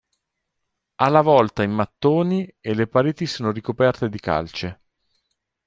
[0.95, 4.81] Ha la volta in mattoni e le pareti sono ricoperte di calce.